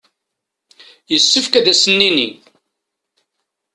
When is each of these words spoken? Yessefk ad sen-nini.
Yessefk 1.11 1.53
ad 1.59 1.65
sen-nini. 1.81 2.29